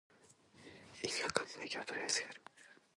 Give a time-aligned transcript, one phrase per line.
[1.03, 2.41] 意味わかんないけどとりあえずやる